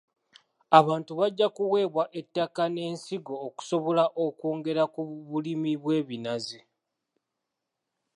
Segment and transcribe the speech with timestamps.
[0.79, 6.59] Abantu bajja kuweebwa ettaka n'ensigo okusobola okwongera ku bulimi bw'ebinazi.